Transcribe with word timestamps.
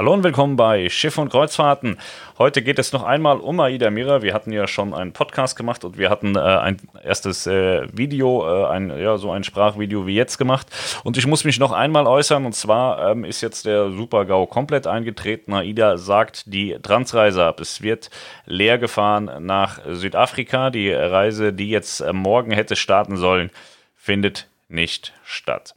Hallo 0.00 0.14
und 0.14 0.22
willkommen 0.22 0.54
bei 0.54 0.88
Schiff 0.90 1.18
und 1.18 1.28
Kreuzfahrten. 1.28 1.98
Heute 2.38 2.62
geht 2.62 2.78
es 2.78 2.92
noch 2.92 3.02
einmal 3.02 3.38
um 3.38 3.58
Aida 3.58 3.90
Mira. 3.90 4.22
Wir 4.22 4.32
hatten 4.32 4.52
ja 4.52 4.68
schon 4.68 4.94
einen 4.94 5.12
Podcast 5.12 5.56
gemacht 5.56 5.84
und 5.84 5.98
wir 5.98 6.08
hatten 6.08 6.36
äh, 6.36 6.38
ein 6.38 6.76
erstes 7.02 7.48
äh, 7.48 7.88
Video, 7.92 8.46
äh, 8.46 8.68
ein, 8.68 8.96
ja, 8.96 9.16
so 9.16 9.32
ein 9.32 9.42
Sprachvideo 9.42 10.06
wie 10.06 10.14
jetzt 10.14 10.38
gemacht. 10.38 10.68
Und 11.02 11.16
ich 11.16 11.26
muss 11.26 11.42
mich 11.42 11.58
noch 11.58 11.72
einmal 11.72 12.06
äußern 12.06 12.46
und 12.46 12.52
zwar 12.52 13.10
ähm, 13.10 13.24
ist 13.24 13.40
jetzt 13.40 13.66
der 13.66 13.90
Super-GAU 13.90 14.46
komplett 14.46 14.86
eingetreten. 14.86 15.52
Aida 15.52 15.96
sagt 15.96 16.44
die 16.46 16.78
Transreise 16.80 17.44
ab. 17.44 17.58
Es 17.58 17.82
wird 17.82 18.08
leer 18.46 18.78
gefahren 18.78 19.28
nach 19.40 19.80
Südafrika. 19.84 20.70
Die 20.70 20.92
Reise, 20.92 21.52
die 21.52 21.70
jetzt 21.70 22.02
äh, 22.02 22.12
morgen 22.12 22.52
hätte 22.52 22.76
starten 22.76 23.16
sollen, 23.16 23.50
findet 23.96 24.46
nicht 24.68 25.12
statt. 25.24 25.74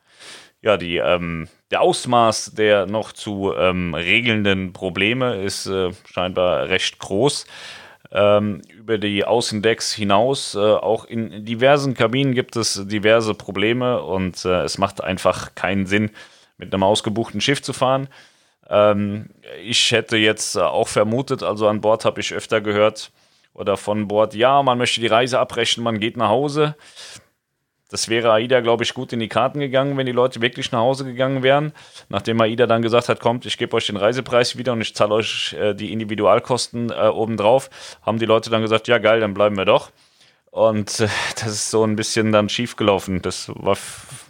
Ja, 0.62 0.78
die 0.78 0.98
ähm, 0.98 1.48
der 1.72 1.82
Ausmaß 1.82 2.52
der 2.54 2.86
noch 2.86 3.14
zu 3.14 3.54
ähm, 3.58 3.94
regelnden 3.94 4.74
Probleme 4.74 5.42
ist 5.42 5.66
äh, 5.66 5.92
scheinbar 6.06 6.70
recht 6.70 7.00
groß. 7.00 7.46
Ähm, 8.14 8.62
über 8.78 8.98
die 8.98 9.24
Außendecks 9.24 9.94
hinaus, 9.94 10.54
äh, 10.56 10.60
auch 10.60 11.06
in 11.06 11.46
diversen 11.46 11.94
Kabinen 11.94 12.34
gibt 12.34 12.58
es 12.58 12.86
diverse 12.88 13.34
Probleme 13.34 14.02
und 14.02 14.44
äh, 14.44 14.64
es 14.64 14.78
macht 14.78 15.02
einfach 15.02 15.56
keinen 15.56 15.86
Sinn, 15.86 16.12
mit 16.58 16.74
einem 16.74 16.84
ausgebuchten 16.84 17.40
Schiff 17.40 17.62
zu 17.62 17.72
fahren. 17.72 18.10
Ähm, 18.70 19.30
ich 19.64 19.92
hätte 19.94 20.18
jetzt 20.18 20.58
auch 20.58 20.90
vermutet, 20.90 21.42
also 21.42 21.70
an 21.70 21.80
Bord 21.80 22.04
habe 22.04 22.20
ich 22.20 22.34
öfter 22.34 22.60
gehört 22.60 23.12
oder 23.54 23.78
von 23.78 24.10
Bord, 24.10 24.36
ja, 24.36 24.62
man 24.62 24.78
möchte 24.78 25.00
die 25.00 25.08
Reise 25.08 25.40
abbrechen, 25.40 25.82
man 25.82 26.00
geht 26.00 26.18
nach 26.18 26.30
Hause. 26.30 26.76
Das 27.92 28.10
wäre 28.10 28.32
AIDA, 28.32 28.62
glaube 28.62 28.84
ich, 28.84 28.94
gut 28.94 29.14
in 29.14 29.20
die 29.20 29.28
Karten 29.28 29.60
gegangen, 29.60 29.98
wenn 29.98 30.06
die 30.06 30.12
Leute 30.14 30.42
wirklich 30.42 30.72
nach 30.72 30.80
Hause 30.80 31.06
gegangen 31.06 31.44
wären. 31.44 31.74
Nachdem 32.10 32.40
AIDA 32.40 32.66
dann 32.66 32.82
gesagt 32.82 33.10
hat, 33.10 33.20
kommt, 33.20 33.46
ich 33.46 33.58
gebe 33.58 33.76
euch 33.76 33.88
den 33.88 33.98
Reisepreis 33.98 34.58
wieder 34.58 34.74
und 34.74 34.82
ich 34.82 34.96
zahle 34.96 35.14
euch 35.14 35.54
äh, 35.60 35.74
die 35.74 35.92
Individualkosten 35.92 36.90
äh, 36.90 37.08
obendrauf, 37.08 37.70
haben 38.02 38.18
die 38.18 38.26
Leute 38.26 38.50
dann 38.50 38.62
gesagt, 38.62 38.88
ja 38.88 38.98
geil, 38.98 39.20
dann 39.20 39.34
bleiben 39.34 39.58
wir 39.58 39.66
doch. 39.66 39.92
Und 40.52 41.00
äh, 41.02 41.08
das 41.36 41.48
ist 41.48 41.70
so 41.70 41.84
ein 41.84 41.96
bisschen 41.96 42.32
dann 42.32 42.50
schiefgelaufen. 42.50 43.22
Das 43.22 43.52
war 43.54 43.78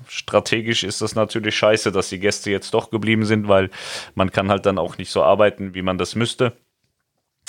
strategisch 0.08 0.83
ist 0.83 1.02
das 1.02 1.16
natürlich 1.16 1.55
scheiße, 1.55 1.91
dass 1.91 2.09
die 2.09 2.19
Gäste 2.19 2.52
jetzt 2.52 2.73
doch 2.73 2.89
geblieben 2.89 3.25
sind, 3.25 3.47
weil 3.47 3.69
man 4.14 4.31
kann 4.31 4.49
halt 4.49 4.66
dann 4.66 4.77
auch 4.77 4.97
nicht 4.97 5.09
so 5.09 5.23
arbeiten, 5.23 5.73
wie 5.73 5.81
man 5.81 5.97
das 5.97 6.16
müsste. 6.16 6.53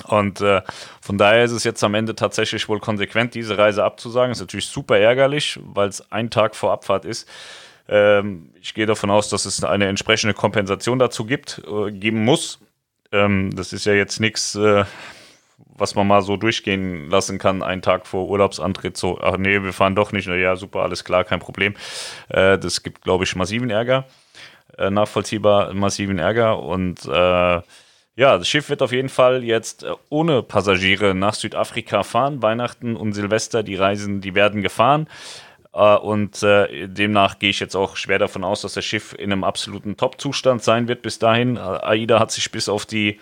Und 0.07 0.41
äh, 0.41 0.63
von 1.01 1.19
daher 1.19 1.45
ist 1.45 1.53
es 1.53 1.65
jetzt 1.65 1.83
am 1.85 1.95
Ende 1.95 2.15
tatsächlich 2.15 2.69
wohl 2.69 2.81
konsequent, 2.81 3.35
diese 3.35 3.59
Reise 3.59 3.85
abzusagen. 3.85 4.33
Ist 4.33 4.41
natürlich 4.41 4.67
super 4.67 4.99
ärgerlich, 4.99 5.59
weil 5.63 5.89
es 5.89 6.13
ein 6.13 6.31
Tag 6.31 6.57
vor 6.57 6.73
Abfahrt 6.73 7.05
ist. 7.05 7.29
Ähm, 7.89 8.51
ich 8.61 8.75
gehe 8.75 8.87
davon 8.87 9.11
aus, 9.11 9.29
dass 9.29 9.45
es 9.45 9.63
eine 9.65 9.87
entsprechende 9.87 10.35
Kompensation 10.35 10.99
dazu 10.99 11.25
gibt, 11.25 11.63
äh, 11.67 11.91
geben 11.91 12.25
muss. 12.25 12.61
Ähm, 13.11 13.51
das 13.55 13.73
ist 13.73 13.87
ja 13.87 13.93
jetzt 13.93 14.21
nichts, 14.21 14.55
äh, 14.55 14.85
was 15.75 15.95
man 15.95 16.07
mal 16.07 16.23
so 16.23 16.37
durchgehen 16.37 17.11
lassen 17.11 17.39
kann, 17.39 17.63
einen 17.63 17.83
Tag 17.83 18.07
vor 18.07 18.29
Urlaubsantritt. 18.29 18.97
So, 18.97 19.19
ach 19.21 19.37
nee, 19.37 19.63
wir 19.63 19.73
fahren 19.73 19.95
doch 19.95 20.13
nicht. 20.13 20.29
Na 20.29 20.37
ja, 20.37 20.57
super, 20.57 20.81
alles 20.81 21.05
klar, 21.05 21.25
kein 21.25 21.41
Problem. 21.41 21.75
Äh, 22.29 22.59
das 22.59 22.83
gibt, 22.83 23.03
glaube 23.03 23.25
ich, 23.25 23.37
massiven 23.37 23.71
Ärger. 23.71 24.07
Äh, 24.79 24.91
nachvollziehbar 24.91 25.75
massiven 25.75 26.19
Ärger 26.19 26.59
und 26.59 27.05
äh, 27.05 27.61
ja, 28.15 28.37
das 28.37 28.49
Schiff 28.49 28.69
wird 28.69 28.83
auf 28.83 28.93
jeden 28.93 29.09
Fall 29.09 29.43
jetzt 29.43 29.85
äh, 29.85 29.93
ohne 30.11 30.43
Passagiere 30.43 31.15
nach 31.15 31.35
Südafrika 31.35 32.03
fahren. 32.03 32.43
Weihnachten 32.43 32.95
und 32.97 33.15
Silvester, 33.15 33.63
die 33.63 33.77
Reisen, 33.77 34.21
die 34.21 34.35
werden 34.35 34.63
gefahren. 34.63 35.09
Äh, 35.73 35.97
und 35.97 36.43
äh, 36.43 36.89
demnach 36.89 37.39
gehe 37.39 37.51
ich 37.51 37.61
jetzt 37.61 37.75
auch 37.75 37.97
schwer 37.97 38.19
davon 38.19 38.45
aus, 38.45 38.63
dass 38.63 38.75
das 38.75 38.85
Schiff 38.85 39.15
in 39.15 39.33
einem 39.33 39.45
absoluten 39.45 39.97
Top-Zustand 39.97 40.63
sein 40.63 40.89
wird 40.89 41.01
bis 41.03 41.19
dahin. 41.19 41.57
AIDA 41.57 42.21
hat 42.21 42.31
sich 42.33 42.51
bis 42.51 42.69
auf 42.69 42.85
die, 42.85 43.19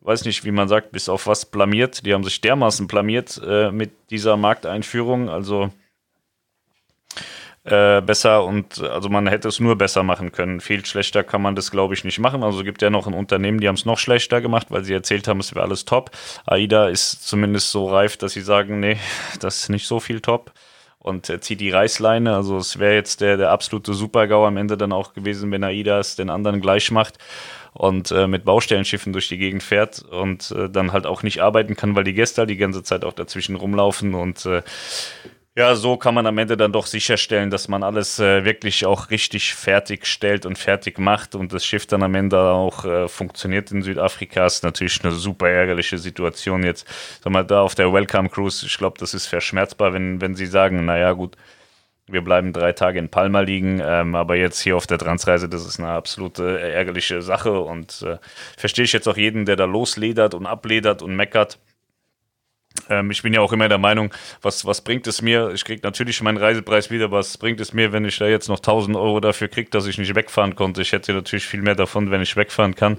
weiß 0.00 0.24
nicht, 0.26 0.44
wie 0.44 0.52
man 0.52 0.68
sagt, 0.68 0.92
bis 0.92 1.08
auf 1.08 1.26
was 1.26 1.46
blamiert. 1.46 2.06
Die 2.06 2.14
haben 2.14 2.24
sich 2.24 2.40
dermaßen 2.40 2.86
blamiert 2.86 3.40
mit 3.72 3.90
dieser 4.10 4.36
Markteinführung. 4.36 5.28
Also 5.28 5.70
äh, 7.70 8.02
besser 8.04 8.44
und 8.44 8.80
also 8.80 9.08
man 9.08 9.26
hätte 9.26 9.48
es 9.48 9.60
nur 9.60 9.76
besser 9.76 10.02
machen 10.02 10.32
können. 10.32 10.60
Viel 10.60 10.84
schlechter 10.84 11.22
kann 11.24 11.42
man 11.42 11.54
das, 11.54 11.70
glaube 11.70 11.94
ich, 11.94 12.04
nicht 12.04 12.18
machen. 12.18 12.42
Also 12.42 12.64
gibt 12.64 12.82
ja 12.82 12.90
noch 12.90 13.06
ein 13.06 13.14
Unternehmen, 13.14 13.60
die 13.60 13.68
haben 13.68 13.74
es 13.74 13.84
noch 13.84 13.98
schlechter 13.98 14.40
gemacht, 14.40 14.68
weil 14.70 14.84
sie 14.84 14.94
erzählt 14.94 15.28
haben, 15.28 15.40
es 15.40 15.54
wäre 15.54 15.64
alles 15.64 15.84
top. 15.84 16.10
AIDA 16.46 16.88
ist 16.88 17.26
zumindest 17.26 17.70
so 17.70 17.86
reif, 17.86 18.16
dass 18.16 18.32
sie 18.32 18.40
sagen, 18.40 18.80
nee, 18.80 18.98
das 19.40 19.58
ist 19.58 19.68
nicht 19.68 19.86
so 19.86 20.00
viel 20.00 20.20
top 20.20 20.52
und 20.98 21.30
äh, 21.30 21.40
zieht 21.40 21.60
die 21.60 21.70
Reißleine. 21.70 22.34
Also 22.34 22.58
es 22.58 22.78
wäre 22.78 22.94
jetzt 22.94 23.20
der, 23.20 23.36
der 23.36 23.50
absolute 23.50 23.94
Supergau 23.94 24.46
am 24.46 24.56
Ende 24.56 24.76
dann 24.76 24.92
auch 24.92 25.14
gewesen, 25.14 25.50
wenn 25.50 25.64
AIDA 25.64 25.98
es 25.98 26.16
den 26.16 26.30
anderen 26.30 26.60
gleich 26.60 26.90
macht 26.90 27.18
und 27.72 28.10
äh, 28.10 28.26
mit 28.26 28.44
Baustellenschiffen 28.44 29.12
durch 29.12 29.28
die 29.28 29.38
Gegend 29.38 29.62
fährt 29.62 30.02
und 30.02 30.50
äh, 30.50 30.68
dann 30.68 30.92
halt 30.92 31.06
auch 31.06 31.22
nicht 31.22 31.40
arbeiten 31.40 31.76
kann, 31.76 31.94
weil 31.96 32.04
die 32.04 32.14
Gäste 32.14 32.42
halt 32.42 32.50
die 32.50 32.56
ganze 32.56 32.82
Zeit 32.82 33.04
auch 33.04 33.12
dazwischen 33.12 33.56
rumlaufen 33.56 34.14
und 34.14 34.44
äh, 34.46 34.62
ja, 35.58 35.74
so 35.74 35.96
kann 35.96 36.14
man 36.14 36.24
am 36.24 36.38
Ende 36.38 36.56
dann 36.56 36.70
doch 36.70 36.86
sicherstellen, 36.86 37.50
dass 37.50 37.66
man 37.66 37.82
alles 37.82 38.20
äh, 38.20 38.44
wirklich 38.44 38.86
auch 38.86 39.10
richtig 39.10 39.56
fertig 39.56 40.06
stellt 40.06 40.46
und 40.46 40.56
fertig 40.56 41.00
macht 41.00 41.34
und 41.34 41.52
das 41.52 41.66
Schiff 41.66 41.84
dann 41.84 42.04
am 42.04 42.14
Ende 42.14 42.40
auch 42.40 42.84
äh, 42.84 43.08
funktioniert 43.08 43.72
in 43.72 43.82
Südafrika. 43.82 44.46
Ist 44.46 44.62
natürlich 44.62 45.02
eine 45.02 45.12
super 45.12 45.48
ärgerliche 45.48 45.98
Situation 45.98 46.62
jetzt. 46.62 46.86
Sag 47.24 47.32
mal, 47.32 47.42
da 47.44 47.62
auf 47.62 47.74
der 47.74 47.92
Welcome 47.92 48.28
Cruise, 48.28 48.64
ich 48.64 48.78
glaube, 48.78 48.98
das 49.00 49.14
ist 49.14 49.26
verschmerzbar, 49.26 49.92
wenn, 49.92 50.20
wenn 50.20 50.36
sie 50.36 50.46
sagen, 50.46 50.84
naja, 50.84 51.10
gut, 51.10 51.36
wir 52.06 52.22
bleiben 52.22 52.52
drei 52.52 52.72
Tage 52.72 53.00
in 53.00 53.08
Palma 53.08 53.40
liegen, 53.40 53.82
ähm, 53.84 54.14
aber 54.14 54.36
jetzt 54.36 54.60
hier 54.60 54.76
auf 54.76 54.86
der 54.86 54.98
Transreise, 54.98 55.48
das 55.48 55.66
ist 55.66 55.80
eine 55.80 55.88
absolute 55.88 56.60
ärgerliche 56.60 57.20
Sache 57.20 57.58
und 57.58 58.02
äh, 58.02 58.18
verstehe 58.56 58.84
ich 58.84 58.92
jetzt 58.92 59.08
auch 59.08 59.16
jeden, 59.16 59.44
der 59.44 59.56
da 59.56 59.64
losledert 59.64 60.34
und 60.34 60.46
abledert 60.46 61.02
und 61.02 61.16
meckert. 61.16 61.58
Ähm, 62.88 63.10
ich 63.10 63.22
bin 63.22 63.32
ja 63.32 63.40
auch 63.40 63.52
immer 63.52 63.68
der 63.68 63.78
Meinung, 63.78 64.12
was, 64.42 64.64
was 64.64 64.80
bringt 64.80 65.06
es 65.06 65.22
mir? 65.22 65.50
Ich 65.54 65.64
kriege 65.64 65.80
natürlich 65.82 66.22
meinen 66.22 66.38
Reisepreis 66.38 66.90
wieder, 66.90 67.10
was 67.10 67.36
bringt 67.38 67.60
es 67.60 67.72
mir, 67.72 67.92
wenn 67.92 68.04
ich 68.04 68.18
da 68.18 68.26
jetzt 68.26 68.48
noch 68.48 68.58
1000 68.58 68.96
Euro 68.96 69.20
dafür 69.20 69.48
kriege, 69.48 69.70
dass 69.70 69.86
ich 69.86 69.98
nicht 69.98 70.14
wegfahren 70.14 70.56
konnte? 70.56 70.82
Ich 70.82 70.92
hätte 70.92 71.12
natürlich 71.12 71.46
viel 71.46 71.62
mehr 71.62 71.74
davon, 71.74 72.10
wenn 72.10 72.22
ich 72.22 72.36
wegfahren 72.36 72.74
kann. 72.74 72.98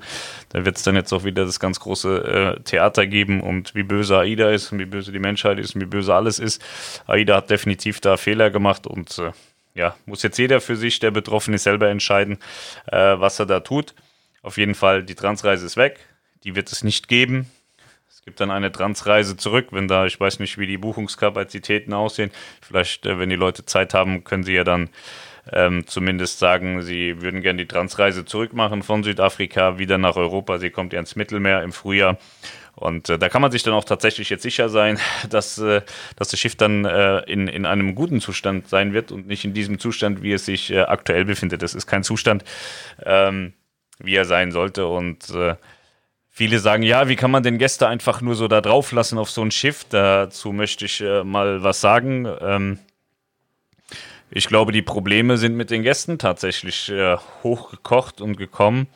Da 0.49 0.65
wird 0.65 0.77
es 0.77 0.83
dann 0.83 0.95
jetzt 0.95 1.13
auch 1.13 1.23
wieder 1.23 1.45
das 1.45 1.59
ganz 1.59 1.79
große 1.79 2.57
äh, 2.57 2.63
Theater 2.63 3.07
geben 3.07 3.41
und 3.41 3.75
wie 3.75 3.83
böse 3.83 4.17
AIDA 4.17 4.51
ist 4.51 4.71
und 4.71 4.79
wie 4.79 4.85
böse 4.85 5.11
die 5.11 5.19
Menschheit 5.19 5.59
ist 5.59 5.75
und 5.75 5.81
wie 5.81 5.85
böse 5.85 6.13
alles 6.13 6.39
ist. 6.39 6.61
AIDA 7.07 7.37
hat 7.37 7.49
definitiv 7.49 7.99
da 7.99 8.17
Fehler 8.17 8.49
gemacht 8.49 8.87
und 8.87 9.17
äh, 9.19 9.31
ja, 9.75 9.95
muss 10.05 10.23
jetzt 10.23 10.37
jeder 10.37 10.61
für 10.61 10.75
sich, 10.75 10.99
der 10.99 11.11
betroffen 11.11 11.53
ist, 11.53 11.63
selber 11.63 11.89
entscheiden, 11.89 12.39
äh, 12.87 12.97
was 12.97 13.39
er 13.39 13.45
da 13.45 13.59
tut. 13.61 13.93
Auf 14.41 14.57
jeden 14.57 14.75
Fall, 14.75 15.03
die 15.03 15.15
Transreise 15.15 15.65
ist 15.65 15.77
weg. 15.77 15.99
Die 16.43 16.55
wird 16.55 16.71
es 16.71 16.83
nicht 16.83 17.07
geben 17.07 17.49
gibt 18.29 18.41
dann 18.41 18.51
eine 18.51 18.71
Transreise 18.71 19.37
zurück, 19.37 19.69
wenn 19.71 19.87
da, 19.87 20.05
ich 20.05 20.19
weiß 20.19 20.37
nicht, 20.37 20.59
wie 20.59 20.67
die 20.67 20.77
Buchungskapazitäten 20.77 21.93
aussehen. 21.93 22.29
Vielleicht, 22.61 23.07
äh, 23.07 23.17
wenn 23.17 23.29
die 23.29 23.35
Leute 23.35 23.65
Zeit 23.65 23.95
haben, 23.95 24.23
können 24.23 24.43
sie 24.43 24.53
ja 24.53 24.63
dann 24.63 24.89
ähm, 25.51 25.87
zumindest 25.87 26.37
sagen, 26.37 26.83
sie 26.83 27.23
würden 27.23 27.41
gerne 27.41 27.57
die 27.57 27.67
Transreise 27.67 28.25
zurückmachen 28.25 28.83
von 28.83 29.03
Südafrika 29.03 29.79
wieder 29.79 29.97
nach 29.97 30.15
Europa. 30.15 30.59
Sie 30.59 30.69
kommt 30.69 30.93
ja 30.93 30.99
ins 30.99 31.15
Mittelmeer 31.15 31.63
im 31.63 31.73
Frühjahr. 31.73 32.19
Und 32.75 33.09
äh, 33.09 33.17
da 33.17 33.29
kann 33.29 33.41
man 33.41 33.51
sich 33.51 33.63
dann 33.63 33.73
auch 33.73 33.83
tatsächlich 33.83 34.29
jetzt 34.29 34.43
sicher 34.43 34.69
sein, 34.69 34.99
dass, 35.31 35.57
äh, 35.57 35.81
dass 36.15 36.27
das 36.27 36.39
Schiff 36.39 36.55
dann 36.55 36.85
äh, 36.85 37.21
in, 37.21 37.47
in 37.47 37.65
einem 37.65 37.95
guten 37.95 38.21
Zustand 38.21 38.69
sein 38.69 38.93
wird 38.93 39.11
und 39.11 39.25
nicht 39.25 39.43
in 39.43 39.55
diesem 39.55 39.79
Zustand, 39.79 40.21
wie 40.21 40.33
es 40.33 40.45
sich 40.45 40.69
äh, 40.69 40.81
aktuell 40.81 41.25
befindet. 41.25 41.63
Das 41.63 41.73
ist 41.73 41.87
kein 41.87 42.03
Zustand, 42.03 42.43
ähm, 43.03 43.53
wie 43.97 44.13
er 44.13 44.25
sein 44.25 44.51
sollte. 44.51 44.85
Und 44.85 45.31
äh, 45.31 45.55
Viele 46.31 46.59
sagen, 46.59 46.83
ja, 46.83 47.07
wie 47.09 47.15
kann 47.15 47.31
man 47.31 47.43
den 47.43 47.57
Gäste 47.57 47.87
einfach 47.87 48.21
nur 48.21 48.35
so 48.35 48.47
da 48.47 48.61
drauf 48.61 48.91
lassen 48.91 49.17
auf 49.17 49.29
so 49.29 49.41
ein 49.41 49.51
Schiff? 49.51 49.85
Dazu 49.89 50.53
möchte 50.53 50.85
ich 50.85 51.01
äh, 51.01 51.23
mal 51.23 51.63
was 51.63 51.81
sagen. 51.81 52.27
Ähm, 52.41 52.79
ich 54.31 54.47
glaube, 54.47 54.71
die 54.71 54.83
Probleme 54.83 55.37
sind 55.37 55.55
mit 55.55 55.71
den 55.71 55.83
Gästen 55.83 56.19
tatsächlich 56.19 56.89
äh, 56.89 57.17
hochgekocht 57.43 58.21
und 58.21 58.37
gekommen. 58.37 58.87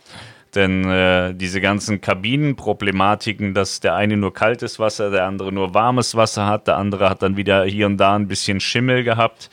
Denn 0.55 0.85
äh, 0.85 1.33
diese 1.33 1.61
ganzen 1.61 1.99
Kabinenproblematiken, 1.99 3.55
dass 3.55 3.79
der 3.79 3.95
eine 3.95 4.17
nur 4.17 4.33
kaltes 4.33 4.77
Wasser, 4.77 5.09
der 5.09 5.25
andere 5.25 5.51
nur 5.51 5.73
warmes 5.73 6.15
Wasser 6.15 6.45
hat, 6.45 6.67
der 6.67 6.77
andere 6.77 7.09
hat 7.09 7.23
dann 7.23 7.37
wieder 7.37 7.65
hier 7.65 7.87
und 7.87 7.97
da 7.97 8.15
ein 8.15 8.27
bisschen 8.27 8.59
Schimmel 8.59 9.03
gehabt. 9.03 9.49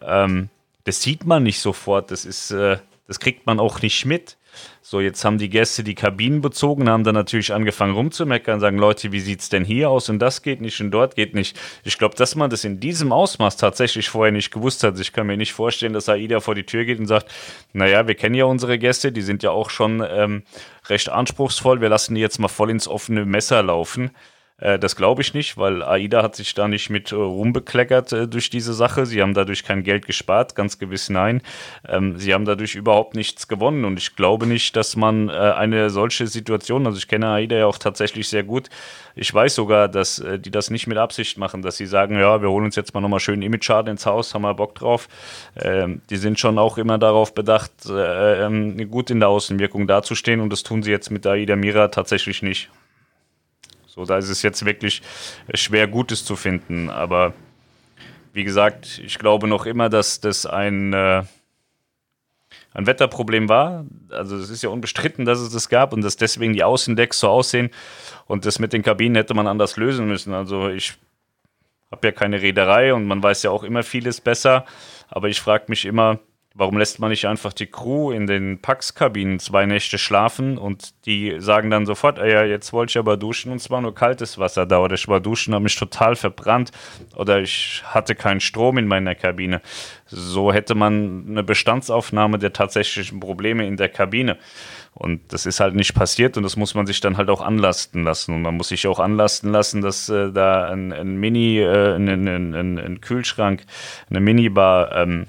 Ähm, 0.00 0.48
das 0.82 1.00
sieht 1.00 1.24
man 1.24 1.44
nicht 1.44 1.60
sofort, 1.60 2.10
das 2.10 2.24
ist, 2.24 2.50
äh, 2.50 2.78
das 3.06 3.20
kriegt 3.20 3.46
man 3.46 3.60
auch 3.60 3.82
nicht 3.82 4.04
mit. 4.04 4.38
So, 4.82 5.00
jetzt 5.00 5.24
haben 5.24 5.38
die 5.38 5.48
Gäste 5.48 5.82
die 5.82 5.94
Kabinen 5.94 6.40
bezogen, 6.40 6.88
haben 6.88 7.04
dann 7.04 7.14
natürlich 7.14 7.52
angefangen 7.52 7.94
rumzumeckern, 7.94 8.60
sagen, 8.60 8.78
Leute, 8.78 9.10
wie 9.12 9.20
sieht's 9.20 9.48
denn 9.48 9.64
hier 9.64 9.88
aus 9.88 10.08
und 10.08 10.18
das 10.18 10.42
geht 10.42 10.60
nicht 10.60 10.80
und 10.80 10.90
dort 10.90 11.14
geht 11.14 11.34
nicht. 11.34 11.58
Ich 11.84 11.98
glaube, 11.98 12.14
dass 12.16 12.34
man 12.34 12.50
das 12.50 12.64
in 12.64 12.78
diesem 12.78 13.12
Ausmaß 13.12 13.56
tatsächlich 13.56 14.10
vorher 14.10 14.32
nicht 14.32 14.50
gewusst 14.50 14.84
hat. 14.84 14.98
Ich 15.00 15.12
kann 15.12 15.26
mir 15.26 15.36
nicht 15.36 15.52
vorstellen, 15.52 15.94
dass 15.94 16.08
AIDA 16.08 16.40
vor 16.40 16.54
die 16.54 16.64
Tür 16.64 16.84
geht 16.84 16.98
und 16.98 17.06
sagt, 17.06 17.32
naja, 17.72 18.06
wir 18.06 18.14
kennen 18.14 18.34
ja 18.34 18.44
unsere 18.44 18.78
Gäste, 18.78 19.10
die 19.10 19.22
sind 19.22 19.42
ja 19.42 19.50
auch 19.50 19.70
schon 19.70 20.04
ähm, 20.06 20.42
recht 20.88 21.08
anspruchsvoll, 21.08 21.80
wir 21.80 21.88
lassen 21.88 22.14
die 22.14 22.20
jetzt 22.20 22.38
mal 22.38 22.48
voll 22.48 22.70
ins 22.70 22.88
offene 22.88 23.24
Messer 23.24 23.62
laufen. 23.62 24.10
Äh, 24.58 24.78
das 24.78 24.96
glaube 24.96 25.22
ich 25.22 25.34
nicht, 25.34 25.56
weil 25.56 25.82
AIDA 25.82 26.22
hat 26.22 26.36
sich 26.36 26.54
da 26.54 26.68
nicht 26.68 26.88
mit 26.90 27.12
äh, 27.12 27.16
rumbekleckert 27.16 28.12
äh, 28.12 28.28
durch 28.28 28.50
diese 28.50 28.72
Sache. 28.72 29.06
Sie 29.06 29.20
haben 29.20 29.34
dadurch 29.34 29.64
kein 29.64 29.82
Geld 29.82 30.06
gespart, 30.06 30.54
ganz 30.54 30.78
gewiss 30.78 31.10
nein. 31.10 31.42
Ähm, 31.88 32.16
sie 32.18 32.32
haben 32.32 32.44
dadurch 32.44 32.74
überhaupt 32.74 33.14
nichts 33.14 33.48
gewonnen 33.48 33.84
und 33.84 33.98
ich 33.98 34.16
glaube 34.16 34.46
nicht, 34.46 34.76
dass 34.76 34.96
man 34.96 35.30
eine 35.30 35.90
solche 35.90 36.26
Situation, 36.26 36.86
also 36.86 36.98
ich 36.98 37.08
kenne 37.08 37.28
AIDA 37.28 37.56
ja 37.56 37.66
auch 37.66 37.78
tatsächlich 37.78 38.28
sehr 38.28 38.42
gut, 38.42 38.68
ich 39.14 39.32
weiß 39.32 39.54
sogar, 39.54 39.88
dass 39.88 40.22
die 40.38 40.50
das 40.50 40.70
nicht 40.70 40.86
mit 40.86 40.98
Absicht 40.98 41.38
machen, 41.38 41.62
dass 41.62 41.76
sie 41.76 41.86
sagen, 41.86 42.18
ja, 42.18 42.40
wir 42.40 42.50
holen 42.50 42.64
uns 42.64 42.76
jetzt 42.76 42.94
mal 42.94 43.00
nochmal 43.00 43.20
schön 43.20 43.42
Image-Schaden 43.42 43.90
ins 43.90 44.06
Haus, 44.06 44.34
haben 44.34 44.42
wir 44.42 44.54
Bock 44.54 44.74
drauf. 44.74 45.08
Ähm, 45.56 46.02
die 46.10 46.16
sind 46.16 46.38
schon 46.38 46.58
auch 46.58 46.78
immer 46.78 46.98
darauf 46.98 47.34
bedacht, 47.34 47.72
äh, 47.88 48.44
ähm, 48.44 48.90
gut 48.90 49.10
in 49.10 49.20
der 49.20 49.28
Außenwirkung 49.28 49.86
dazustehen 49.86 50.40
und 50.40 50.50
das 50.50 50.62
tun 50.62 50.82
sie 50.82 50.90
jetzt 50.90 51.10
mit 51.10 51.26
AIDA 51.26 51.56
Mira 51.56 51.88
tatsächlich 51.88 52.42
nicht. 52.42 52.70
So, 53.94 54.06
da 54.06 54.16
ist 54.16 54.30
es 54.30 54.40
jetzt 54.40 54.64
wirklich 54.64 55.02
schwer, 55.52 55.86
Gutes 55.86 56.24
zu 56.24 56.34
finden. 56.34 56.88
Aber 56.88 57.34
wie 58.32 58.42
gesagt, 58.42 59.02
ich 59.04 59.18
glaube 59.18 59.46
noch 59.46 59.66
immer, 59.66 59.90
dass 59.90 60.18
das 60.18 60.46
ein, 60.46 60.94
äh, 60.94 61.24
ein 62.72 62.86
Wetterproblem 62.86 63.50
war. 63.50 63.84
Also 64.08 64.38
es 64.38 64.48
ist 64.48 64.62
ja 64.62 64.70
unbestritten, 64.70 65.26
dass 65.26 65.40
es 65.40 65.52
das 65.52 65.68
gab 65.68 65.92
und 65.92 66.00
dass 66.00 66.16
deswegen 66.16 66.54
die 66.54 66.64
Außendecks 66.64 67.20
so 67.20 67.28
aussehen. 67.28 67.68
Und 68.26 68.46
das 68.46 68.58
mit 68.58 68.72
den 68.72 68.82
Kabinen 68.82 69.14
hätte 69.14 69.34
man 69.34 69.46
anders 69.46 69.76
lösen 69.76 70.06
müssen. 70.06 70.32
Also 70.32 70.70
ich 70.70 70.94
habe 71.90 72.06
ja 72.06 72.12
keine 72.12 72.40
Reederei 72.40 72.94
und 72.94 73.04
man 73.04 73.22
weiß 73.22 73.42
ja 73.42 73.50
auch 73.50 73.62
immer 73.62 73.82
vieles 73.82 74.22
besser. 74.22 74.64
Aber 75.10 75.28
ich 75.28 75.38
frage 75.42 75.66
mich 75.68 75.84
immer, 75.84 76.18
Warum 76.54 76.76
lässt 76.76 76.98
man 76.98 77.10
nicht 77.10 77.26
einfach 77.26 77.52
die 77.52 77.66
Crew 77.66 78.12
in 78.12 78.26
den 78.26 78.60
Pax-Kabinen 78.60 79.38
zwei 79.38 79.66
Nächte 79.66 79.98
schlafen 79.98 80.58
und 80.58 80.92
die 81.06 81.36
sagen 81.38 81.70
dann 81.70 81.86
sofort, 81.86 82.18
ey, 82.18 82.32
ja, 82.32 82.44
jetzt 82.44 82.72
wollte 82.72 82.90
ich 82.90 82.98
aber 82.98 83.16
duschen 83.16 83.52
und 83.52 83.60
zwar 83.60 83.80
nur 83.80 83.94
kaltes 83.94 84.38
Wasser 84.38 84.66
da 84.66 84.80
oder 84.80 84.94
ich 84.94 85.08
war 85.08 85.20
duschen, 85.20 85.54
habe 85.54 85.64
mich 85.64 85.76
total 85.76 86.16
verbrannt 86.16 86.70
oder 87.16 87.40
ich 87.40 87.82
hatte 87.86 88.14
keinen 88.14 88.40
Strom 88.40 88.78
in 88.78 88.86
meiner 88.86 89.14
Kabine. 89.14 89.62
So 90.06 90.52
hätte 90.52 90.74
man 90.74 91.24
eine 91.28 91.42
Bestandsaufnahme 91.42 92.38
der 92.38 92.52
tatsächlichen 92.52 93.18
Probleme 93.20 93.66
in 93.66 93.76
der 93.76 93.88
Kabine. 93.88 94.36
Und 94.94 95.32
das 95.32 95.46
ist 95.46 95.58
halt 95.60 95.74
nicht 95.74 95.94
passiert 95.94 96.36
und 96.36 96.42
das 96.42 96.56
muss 96.56 96.74
man 96.74 96.86
sich 96.86 97.00
dann 97.00 97.16
halt 97.16 97.30
auch 97.30 97.40
anlasten 97.40 98.04
lassen. 98.04 98.34
Und 98.34 98.42
man 98.42 98.56
muss 98.56 98.68
sich 98.68 98.86
auch 98.86 99.00
anlasten 99.00 99.50
lassen, 99.50 99.80
dass 99.80 100.10
äh, 100.10 100.30
da 100.30 100.68
ein, 100.68 100.92
ein 100.92 101.16
Mini, 101.16 101.60
äh, 101.60 101.94
ein, 101.94 102.08
ein, 102.08 102.54
ein, 102.54 102.78
ein, 102.78 103.00
Kühlschrank, 103.00 103.64
eine 104.10 104.20
Minibar 104.20 104.94
ähm, 104.94 105.26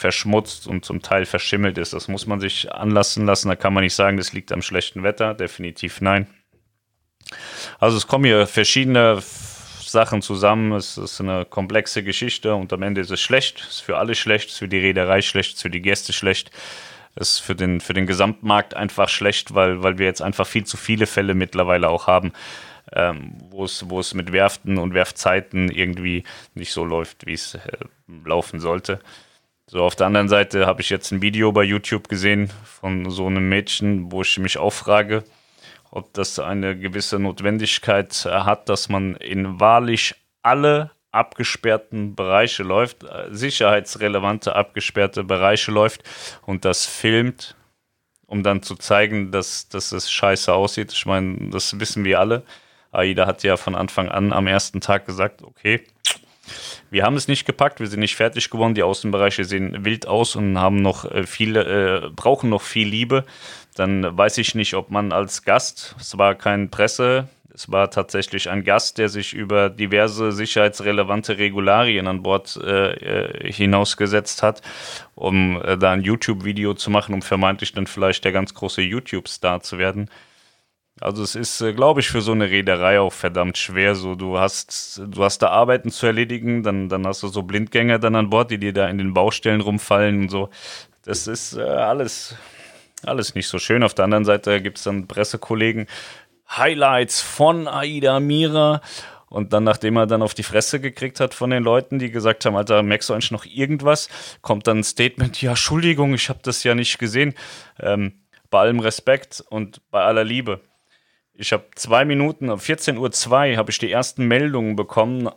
verschmutzt 0.00 0.66
und 0.66 0.84
zum 0.84 1.02
Teil 1.02 1.26
verschimmelt 1.26 1.78
ist. 1.78 1.92
Das 1.92 2.08
muss 2.08 2.26
man 2.26 2.40
sich 2.40 2.72
anlassen 2.72 3.26
lassen. 3.26 3.48
Da 3.48 3.56
kann 3.56 3.74
man 3.74 3.84
nicht 3.84 3.94
sagen, 3.94 4.16
das 4.16 4.32
liegt 4.32 4.50
am 4.50 4.62
schlechten 4.62 5.02
Wetter. 5.02 5.34
Definitiv 5.34 6.00
nein. 6.00 6.26
Also 7.78 7.96
es 7.96 8.06
kommen 8.06 8.24
hier 8.24 8.46
verschiedene 8.46 9.22
Sachen 9.22 10.22
zusammen. 10.22 10.72
Es 10.72 10.96
ist 10.96 11.20
eine 11.20 11.44
komplexe 11.44 12.02
Geschichte 12.02 12.54
und 12.54 12.72
am 12.72 12.82
Ende 12.82 13.02
ist 13.02 13.10
es 13.10 13.20
schlecht. 13.20 13.60
Es 13.60 13.76
ist 13.76 13.80
für 13.80 13.98
alle 13.98 14.14
schlecht, 14.14 14.48
es 14.48 14.54
ist 14.54 14.58
für 14.58 14.68
die 14.68 14.78
Reederei 14.78 15.20
schlecht, 15.20 15.50
es 15.50 15.56
ist 15.56 15.62
für 15.62 15.70
die 15.70 15.82
Gäste 15.82 16.12
schlecht. 16.12 16.50
Es 17.14 17.32
ist 17.32 17.38
für 17.40 17.54
den, 17.54 17.80
für 17.80 17.92
den 17.92 18.06
Gesamtmarkt 18.06 18.74
einfach 18.74 19.08
schlecht, 19.08 19.54
weil, 19.54 19.82
weil 19.82 19.98
wir 19.98 20.06
jetzt 20.06 20.22
einfach 20.22 20.46
viel 20.46 20.64
zu 20.64 20.76
viele 20.76 21.06
Fälle 21.06 21.34
mittlerweile 21.34 21.88
auch 21.88 22.06
haben, 22.06 22.32
ähm, 22.92 23.36
wo, 23.50 23.64
es, 23.64 23.90
wo 23.90 24.00
es 24.00 24.14
mit 24.14 24.32
Werften 24.32 24.78
und 24.78 24.94
Werfzeiten 24.94 25.70
irgendwie 25.70 26.24
nicht 26.54 26.72
so 26.72 26.84
läuft, 26.84 27.26
wie 27.26 27.34
es 27.34 27.56
äh, 27.56 27.58
laufen 28.24 28.60
sollte. 28.60 29.00
So, 29.72 29.84
auf 29.84 29.94
der 29.94 30.08
anderen 30.08 30.28
Seite 30.28 30.66
habe 30.66 30.80
ich 30.80 30.90
jetzt 30.90 31.12
ein 31.12 31.22
Video 31.22 31.52
bei 31.52 31.62
YouTube 31.62 32.08
gesehen 32.08 32.50
von 32.64 33.08
so 33.08 33.28
einem 33.28 33.48
Mädchen, 33.48 34.10
wo 34.10 34.22
ich 34.22 34.36
mich 34.36 34.58
auch 34.58 34.72
frage, 34.72 35.22
ob 35.92 36.12
das 36.12 36.40
eine 36.40 36.76
gewisse 36.76 37.20
Notwendigkeit 37.20 38.12
hat, 38.24 38.68
dass 38.68 38.88
man 38.88 39.14
in 39.14 39.60
wahrlich 39.60 40.16
alle 40.42 40.90
abgesperrten 41.12 42.16
Bereiche 42.16 42.64
läuft, 42.64 43.04
äh, 43.04 43.28
sicherheitsrelevante 43.30 44.56
abgesperrte 44.56 45.22
Bereiche 45.22 45.70
läuft 45.70 46.02
und 46.46 46.64
das 46.64 46.86
filmt, 46.86 47.54
um 48.26 48.42
dann 48.42 48.64
zu 48.64 48.74
zeigen, 48.74 49.30
dass, 49.30 49.68
dass 49.68 49.92
es 49.92 50.10
scheiße 50.10 50.52
aussieht. 50.52 50.92
Ich 50.92 51.06
meine, 51.06 51.50
das 51.50 51.78
wissen 51.78 52.02
wir 52.02 52.18
alle. 52.18 52.42
AIDA 52.90 53.24
hat 53.24 53.44
ja 53.44 53.56
von 53.56 53.76
Anfang 53.76 54.08
an 54.08 54.32
am 54.32 54.48
ersten 54.48 54.80
Tag 54.80 55.06
gesagt, 55.06 55.44
okay, 55.44 55.84
wir 56.90 57.04
haben 57.04 57.16
es 57.16 57.28
nicht 57.28 57.46
gepackt, 57.46 57.80
wir 57.80 57.86
sind 57.86 58.00
nicht 58.00 58.16
fertig 58.16 58.50
geworden. 58.50 58.74
Die 58.74 58.82
Außenbereiche 58.82 59.44
sehen 59.44 59.84
wild 59.84 60.06
aus 60.06 60.36
und 60.36 60.58
haben 60.58 60.76
noch 60.76 61.04
äh, 61.04 61.26
viele, 61.26 62.06
äh, 62.06 62.10
brauchen 62.10 62.50
noch 62.50 62.62
viel 62.62 62.88
Liebe. 62.88 63.24
Dann 63.74 64.16
weiß 64.16 64.38
ich 64.38 64.54
nicht, 64.54 64.74
ob 64.74 64.90
man 64.90 65.12
als 65.12 65.44
Gast, 65.44 65.94
es 65.98 66.18
war 66.18 66.34
kein 66.34 66.70
Presse, 66.70 67.28
es 67.52 67.70
war 67.70 67.90
tatsächlich 67.90 68.48
ein 68.48 68.64
Gast, 68.64 68.98
der 68.98 69.08
sich 69.08 69.34
über 69.34 69.70
diverse 69.70 70.32
sicherheitsrelevante 70.32 71.38
Regularien 71.38 72.06
an 72.06 72.22
Bord 72.22 72.58
äh, 72.62 72.92
äh 72.92 73.52
hinausgesetzt 73.52 74.42
hat, 74.42 74.62
um 75.14 75.60
äh, 75.62 75.76
da 75.76 75.92
ein 75.92 76.02
YouTube-Video 76.02 76.74
zu 76.74 76.90
machen, 76.90 77.14
um 77.14 77.22
vermeintlich 77.22 77.72
dann 77.72 77.86
vielleicht 77.86 78.24
der 78.24 78.32
ganz 78.32 78.54
große 78.54 78.82
YouTube-Star 78.82 79.60
zu 79.60 79.78
werden. 79.78 80.08
Also 81.00 81.22
es 81.22 81.34
ist, 81.34 81.62
äh, 81.62 81.72
glaube 81.72 82.00
ich, 82.00 82.08
für 82.08 82.20
so 82.20 82.32
eine 82.32 82.50
Reederei 82.50 83.00
auch 83.00 83.12
verdammt 83.12 83.56
schwer. 83.56 83.94
So, 83.94 84.14
du 84.14 84.38
hast, 84.38 85.00
du 85.06 85.24
hast 85.24 85.38
da 85.38 85.48
Arbeiten 85.48 85.90
zu 85.90 86.06
erledigen, 86.06 86.62
dann, 86.62 86.90
dann 86.90 87.06
hast 87.06 87.22
du 87.22 87.28
so 87.28 87.42
Blindgänger 87.42 87.98
dann 87.98 88.14
an 88.14 88.28
Bord, 88.28 88.50
die 88.50 88.58
dir 88.58 88.74
da 88.74 88.86
in 88.86 88.98
den 88.98 89.14
Baustellen 89.14 89.62
rumfallen 89.62 90.22
und 90.22 90.28
so. 90.28 90.50
Das 91.04 91.26
ist 91.26 91.56
äh, 91.56 91.62
alles, 91.62 92.36
alles 93.02 93.34
nicht 93.34 93.48
so 93.48 93.58
schön. 93.58 93.82
Auf 93.82 93.94
der 93.94 94.04
anderen 94.04 94.26
Seite 94.26 94.60
gibt 94.60 94.76
es 94.76 94.84
dann 94.84 95.06
Pressekollegen, 95.06 95.86
Highlights 96.54 97.22
von 97.22 97.66
Aida 97.66 98.20
Mira. 98.20 98.82
Und 99.30 99.52
dann, 99.52 99.64
nachdem 99.64 99.96
er 99.96 100.06
dann 100.06 100.22
auf 100.22 100.34
die 100.34 100.42
Fresse 100.42 100.80
gekriegt 100.80 101.20
hat 101.20 101.34
von 101.34 101.50
den 101.50 101.62
Leuten, 101.62 102.00
die 102.00 102.10
gesagt 102.10 102.44
haben, 102.44 102.56
Alter, 102.56 102.82
merkst 102.82 103.08
du 103.08 103.14
eigentlich 103.14 103.30
noch 103.30 103.46
irgendwas? 103.46 104.08
Kommt 104.42 104.66
dann 104.66 104.80
ein 104.80 104.84
Statement, 104.84 105.40
ja, 105.40 105.50
Entschuldigung, 105.50 106.12
ich 106.14 106.28
habe 106.28 106.40
das 106.42 106.64
ja 106.64 106.74
nicht 106.74 106.98
gesehen. 106.98 107.34
Ähm, 107.78 108.12
bei 108.50 108.58
allem 108.58 108.80
Respekt 108.80 109.42
und 109.48 109.80
bei 109.92 110.02
aller 110.02 110.24
Liebe 110.24 110.60
ich 111.40 111.54
habe 111.54 111.64
zwei 111.74 112.04
Minuten, 112.04 112.50
um 112.50 112.58
14.02 112.58 113.52
Uhr 113.52 113.56
habe 113.56 113.70
ich 113.70 113.78
die 113.78 113.90
ersten 113.90 114.26
Meldungen 114.26 114.76
bekommen 114.76 115.30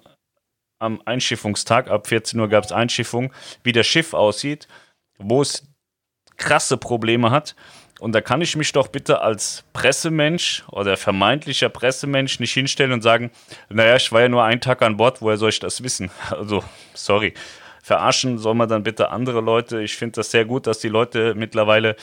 am 0.77 1.01
Einschiffungstag. 1.05 1.89
Ab 1.89 2.07
14 2.07 2.37
Uhr 2.41 2.49
gab 2.49 2.65
es 2.65 2.73
Einschiffung, 2.73 3.31
wie 3.63 3.71
das 3.71 3.87
Schiff 3.87 4.13
aussieht, 4.13 4.67
wo 5.17 5.41
es 5.41 5.65
krasse 6.35 6.75
Probleme 6.75 7.31
hat. 7.31 7.55
Und 8.01 8.11
da 8.13 8.19
kann 8.19 8.41
ich 8.41 8.57
mich 8.57 8.73
doch 8.73 8.89
bitte 8.89 9.21
als 9.21 9.63
Pressemensch 9.71 10.65
oder 10.67 10.97
vermeintlicher 10.97 11.69
Pressemensch 11.69 12.37
nicht 12.41 12.51
hinstellen 12.51 12.91
und 12.91 13.01
sagen, 13.01 13.31
naja, 13.69 13.95
ich 13.95 14.11
war 14.11 14.21
ja 14.21 14.27
nur 14.27 14.43
einen 14.43 14.59
Tag 14.59 14.81
an 14.81 14.97
Bord, 14.97 15.21
woher 15.21 15.37
soll 15.37 15.49
ich 15.49 15.59
das 15.59 15.83
wissen? 15.83 16.11
Also, 16.31 16.65
sorry. 16.93 17.33
Verarschen 17.81 18.37
soll 18.39 18.55
man 18.55 18.67
dann 18.67 18.83
bitte 18.83 19.09
andere 19.09 19.41
Leute. 19.41 19.81
Ich 19.81 19.95
finde 19.95 20.15
das 20.15 20.31
sehr 20.31 20.45
gut, 20.45 20.67
dass 20.67 20.79
die 20.79 20.89
Leute 20.89 21.33
mittlerweile 21.35 21.95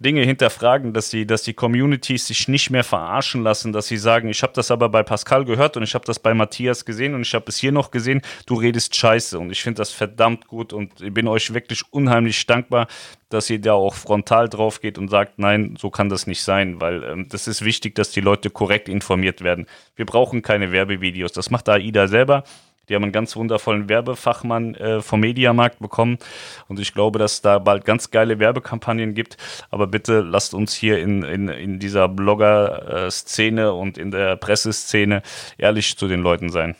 Dinge 0.00 0.22
hinterfragen, 0.22 0.94
dass 0.94 1.10
die, 1.10 1.26
dass 1.26 1.42
die 1.42 1.52
Communities 1.52 2.26
sich 2.26 2.48
nicht 2.48 2.70
mehr 2.70 2.84
verarschen 2.84 3.42
lassen, 3.42 3.72
dass 3.72 3.86
sie 3.86 3.98
sagen, 3.98 4.30
ich 4.30 4.42
habe 4.42 4.54
das 4.54 4.70
aber 4.70 4.88
bei 4.88 5.02
Pascal 5.02 5.44
gehört 5.44 5.76
und 5.76 5.82
ich 5.82 5.94
habe 5.94 6.06
das 6.06 6.18
bei 6.18 6.32
Matthias 6.32 6.86
gesehen 6.86 7.14
und 7.14 7.20
ich 7.20 7.34
habe 7.34 7.44
es 7.48 7.58
hier 7.58 7.70
noch 7.70 7.90
gesehen, 7.90 8.22
du 8.46 8.54
redest 8.54 8.96
scheiße 8.96 9.38
und 9.38 9.50
ich 9.50 9.62
finde 9.62 9.78
das 9.78 9.90
verdammt 9.90 10.46
gut 10.46 10.72
und 10.72 11.02
ich 11.02 11.12
bin 11.12 11.28
euch 11.28 11.52
wirklich 11.52 11.82
unheimlich 11.90 12.46
dankbar, 12.46 12.88
dass 13.28 13.50
ihr 13.50 13.60
da 13.60 13.74
auch 13.74 13.94
frontal 13.94 14.48
drauf 14.48 14.80
geht 14.80 14.96
und 14.96 15.08
sagt, 15.08 15.38
nein, 15.38 15.76
so 15.78 15.90
kann 15.90 16.08
das 16.08 16.26
nicht 16.26 16.42
sein, 16.42 16.80
weil 16.80 17.04
ähm, 17.04 17.26
das 17.28 17.46
ist 17.46 17.62
wichtig, 17.62 17.94
dass 17.94 18.10
die 18.10 18.22
Leute 18.22 18.48
korrekt 18.48 18.88
informiert 18.88 19.42
werden. 19.42 19.66
Wir 19.96 20.06
brauchen 20.06 20.40
keine 20.40 20.72
Werbevideos, 20.72 21.32
das 21.32 21.50
macht 21.50 21.68
AIDA 21.68 22.08
selber. 22.08 22.44
Die 22.90 22.94
haben 22.96 23.04
einen 23.04 23.12
ganz 23.12 23.36
wundervollen 23.36 23.88
Werbefachmann 23.88 24.74
äh, 24.74 25.00
vom 25.00 25.20
Mediamarkt 25.20 25.78
bekommen. 25.78 26.18
Und 26.66 26.80
ich 26.80 26.92
glaube, 26.92 27.20
dass 27.20 27.34
es 27.34 27.40
da 27.40 27.60
bald 27.60 27.84
ganz 27.84 28.10
geile 28.10 28.40
Werbekampagnen 28.40 29.14
gibt. 29.14 29.36
Aber 29.70 29.86
bitte 29.86 30.20
lasst 30.20 30.54
uns 30.54 30.74
hier 30.74 30.98
in, 30.98 31.22
in, 31.22 31.48
in 31.48 31.78
dieser 31.78 32.08
Blogger-Szene 32.08 33.72
und 33.72 33.96
in 33.96 34.10
der 34.10 34.36
Presseszene 34.36 35.22
ehrlich 35.56 35.96
zu 35.96 36.08
den 36.08 36.20
Leuten 36.20 36.50
sein. 36.50 36.74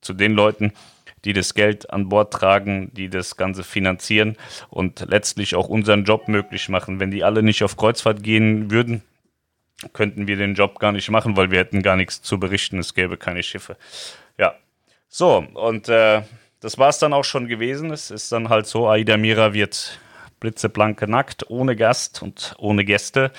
Zu 0.00 0.14
den 0.14 0.34
Leuten, 0.34 0.72
die 1.24 1.32
das 1.32 1.54
Geld 1.54 1.90
an 1.90 2.08
Bord 2.08 2.32
tragen, 2.32 2.92
die 2.94 3.10
das 3.10 3.36
Ganze 3.36 3.64
finanzieren 3.64 4.36
und 4.70 5.04
letztlich 5.08 5.56
auch 5.56 5.68
unseren 5.68 6.04
Job 6.04 6.28
möglich 6.28 6.68
machen. 6.68 7.00
Wenn 7.00 7.10
die 7.10 7.24
alle 7.24 7.42
nicht 7.42 7.64
auf 7.64 7.76
Kreuzfahrt 7.76 8.22
gehen 8.22 8.70
würden, 8.70 9.02
könnten 9.92 10.28
wir 10.28 10.36
den 10.36 10.54
Job 10.54 10.78
gar 10.78 10.92
nicht 10.92 11.10
machen, 11.10 11.36
weil 11.36 11.50
wir 11.50 11.58
hätten 11.58 11.82
gar 11.82 11.96
nichts 11.96 12.22
zu 12.22 12.38
berichten. 12.38 12.78
Es 12.78 12.94
gäbe 12.94 13.16
keine 13.16 13.42
Schiffe. 13.42 13.76
Ja, 14.38 14.54
so, 15.08 15.44
und 15.54 15.88
äh, 15.88 16.22
das 16.60 16.78
war 16.78 16.88
es 16.88 16.98
dann 16.98 17.12
auch 17.12 17.24
schon 17.24 17.48
gewesen. 17.48 17.90
Es 17.90 18.10
ist 18.10 18.32
dann 18.32 18.48
halt 18.48 18.66
so, 18.66 18.88
Aida 18.88 19.16
Mira 19.16 19.54
wird 19.54 20.00
blitzeblanke 20.40 21.08
nackt, 21.08 21.48
ohne 21.50 21.76
Gast 21.76 22.22
und 22.22 22.54
ohne 22.58 22.84
Gäste 22.84 23.30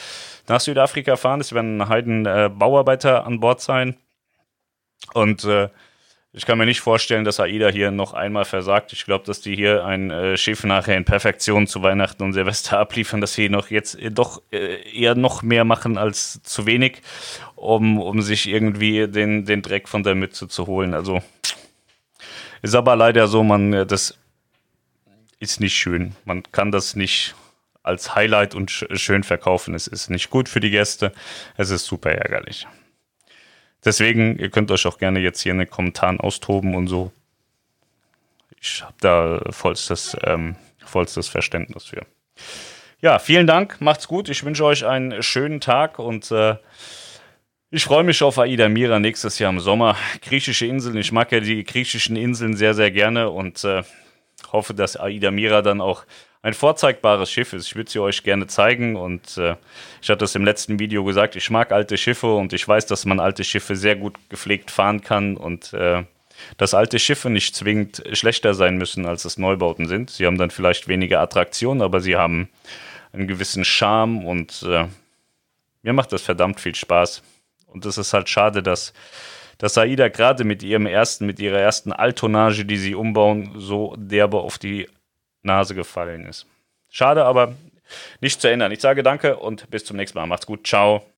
nach 0.48 0.60
Südafrika 0.60 1.16
fahren. 1.16 1.42
Es 1.42 1.54
werden 1.54 1.88
Heiden 1.90 2.26
äh, 2.26 2.50
Bauarbeiter 2.54 3.26
an 3.26 3.40
Bord 3.40 3.62
sein. 3.62 3.98
Und 5.14 5.44
äh, 5.44 5.70
ich 6.34 6.46
kann 6.46 6.58
mir 6.58 6.66
nicht 6.66 6.82
vorstellen, 6.82 7.24
dass 7.24 7.40
AIDA 7.40 7.70
hier 7.70 7.90
noch 7.90 8.14
einmal 8.14 8.46
versagt. 8.46 8.94
Ich 8.94 9.06
glaube, 9.06 9.26
dass 9.26 9.42
die 9.42 9.56
hier 9.56 9.86
ein 9.86 10.12
äh, 10.12 10.38
Schiff 10.38 10.64
nachher 10.64 10.96
in 10.96 11.06
Perfektion 11.06 11.66
zu 11.66 11.82
Weihnachten 11.82 12.22
und 12.24 12.34
Silvester 12.34 12.80
abliefern, 12.80 13.22
dass 13.22 13.34
sie 13.34 13.50
noch 13.50 13.70
jetzt 13.72 13.96
äh, 14.00 14.12
doch 14.12 14.42
äh, 14.52 14.82
eher 14.92 15.16
noch 15.16 15.42
mehr 15.42 15.64
machen 15.64 15.98
als 15.98 16.42
zu 16.44 16.66
wenig, 16.66 17.02
um, 17.56 18.00
um 18.00 18.22
sich 18.22 18.48
irgendwie 18.48 19.08
den, 19.08 19.46
den 19.46 19.62
Dreck 19.62 19.88
von 19.88 20.04
der 20.04 20.16
Mütze 20.16 20.48
zu 20.48 20.68
holen. 20.68 20.94
Also 20.94 21.22
ist 22.62 22.76
aber 22.76 22.96
leider 22.96 23.28
so, 23.28 23.44
man, 23.44 23.74
äh, 23.74 23.86
das 23.86 24.18
ist 25.40 25.60
nicht 25.60 25.76
schön. 25.76 26.16
Man 26.26 26.44
kann 26.52 26.72
das 26.72 26.96
nicht 26.96 27.36
als 27.84 28.16
Highlight 28.16 28.56
und 28.56 28.70
sch 28.72 28.86
schön 28.94 29.24
verkaufen. 29.24 29.74
Es 29.74 29.88
ist 29.88 30.10
nicht 30.10 30.30
gut 30.30 30.50
für 30.50 30.60
die 30.60 30.72
Gäste. 30.72 31.14
Es 31.56 31.70
ist 31.70 31.86
super 31.86 32.12
ärgerlich. 32.12 32.68
Deswegen, 33.86 34.38
ihr 34.38 34.50
könnt 34.50 34.72
euch 34.72 34.86
auch 34.86 34.98
gerne 34.98 35.20
jetzt 35.20 35.42
hier 35.42 35.54
in 35.54 35.60
den 35.60 35.70
Kommentaren 35.70 36.20
austoben 36.20 36.76
und 36.76 36.88
so. 36.88 37.12
Ich 38.60 38.84
habe 38.84 38.96
da 39.00 39.42
vollstes, 39.52 40.18
ähm, 40.24 40.56
vollstes 40.84 41.30
Verständnis 41.30 41.86
für. 41.86 42.06
Ja, 43.00 43.20
vielen 43.20 43.48
Dank, 43.48 43.80
macht's 43.80 44.08
gut. 44.08 44.28
Ich 44.28 44.44
wünsche 44.44 44.66
euch 44.66 44.86
einen 44.86 45.22
schönen 45.22 45.62
Tag 45.62 46.00
und 46.00 46.32
äh, 46.32 46.56
ich 47.70 47.84
freue 47.84 48.04
mich 48.04 48.24
auf 48.24 48.40
Aida 48.40 48.70
Mira 48.70 48.98
nächstes 49.00 49.40
Jahr 49.40 49.52
im 49.52 49.60
Sommer. 49.60 49.98
Griechische 50.22 50.66
Inseln, 50.66 50.98
ich 50.98 51.12
mag 51.12 51.32
ja 51.32 51.42
die 51.42 51.66
griechischen 51.66 52.16
Inseln 52.16 52.56
sehr, 52.56 52.74
sehr 52.74 52.92
gerne 52.92 53.30
und 53.30 53.64
äh, 53.66 53.84
hoffe, 54.54 54.74
dass 54.74 54.98
Aida 54.98 55.32
Mira 55.32 55.62
dann 55.62 55.82
auch 55.82 56.06
ein 56.42 56.54
vorzeigbares 56.54 57.30
Schiff 57.30 57.52
ist. 57.52 57.68
Ich 57.68 57.76
würde 57.76 57.92
sie 57.92 58.00
euch 58.00 58.24
gerne 58.24 58.48
zeigen 58.48 58.96
und 58.96 59.38
äh, 59.38 59.56
ich 60.02 60.10
hatte 60.10 60.24
es 60.24 60.36
im 60.36 60.46
letzten 60.46 60.80
Video 60.80 61.04
gesagt, 61.04 61.36
ich 61.36 61.50
mag 61.50 61.74
alte 61.74 61.98
Schiffe 61.98 62.34
und 62.36 62.54
ich 62.54 62.66
weiß, 62.66 62.86
dass 62.86 63.06
man 63.06 63.20
alte 63.20 63.44
Schiffe 63.44 63.76
sehr 63.76 63.98
gut 63.98 64.16
gepflegt 64.30 64.72
fahren 64.72 65.02
kann 65.02 65.36
und 65.36 65.74
äh, 65.74 66.04
dass 66.56 66.74
alte 66.74 67.00
Schiffe 67.00 67.30
nicht 67.30 67.54
zwingend 67.54 68.02
schlechter 68.14 68.54
sein 68.54 68.78
müssen, 68.78 69.06
als 69.06 69.26
es 69.26 69.38
Neubauten 69.38 69.88
sind. 69.88 70.12
Sie 70.12 70.26
haben 70.26 70.38
dann 70.38 70.52
vielleicht 70.52 70.88
weniger 70.88 71.20
Attraktion, 71.20 71.82
aber 71.82 72.00
sie 72.00 72.16
haben 72.16 72.48
einen 73.12 73.28
gewissen 73.28 73.66
Charme 73.66 74.26
und 74.26 74.64
äh, 74.64 74.86
mir 75.82 75.94
macht 75.94 76.14
das 76.14 76.22
verdammt 76.22 76.62
viel 76.62 76.76
Spaß. 76.76 77.24
Und 77.68 77.86
es 77.86 77.98
ist 77.98 78.14
halt 78.14 78.30
schade, 78.30 78.64
dass, 78.64 78.94
dass 79.58 79.78
Aida 79.78 80.08
gerade 80.10 80.44
mit 80.44 80.64
ihrem 80.64 80.86
ersten, 80.86 81.26
mit 81.26 81.40
ihrer 81.40 81.60
ersten 81.60 81.92
Altonnage, 81.92 82.66
die 82.66 82.78
sie 82.78 82.96
umbauen, 82.96 83.52
so 83.58 83.96
derbe 83.98 84.40
auf 84.40 84.58
die 84.58 84.90
Nase 85.44 85.76
gefallen 85.76 86.26
ist. 86.26 86.48
Schade, 86.90 87.26
aber 87.26 87.56
nicht 88.22 88.42
zu 88.42 88.50
ändern. 88.50 88.72
Ich 88.72 88.82
sage 88.82 89.04
danke 89.04 89.38
und 89.38 89.70
bis 89.70 89.86
zum 89.86 89.98
nächsten 89.98 90.18
Mal. 90.18 90.26
Macht's 90.26 90.46
gut. 90.46 90.66
Ciao. 90.66 91.06